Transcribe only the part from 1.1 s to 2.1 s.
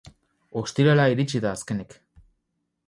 iritsi da azkenik.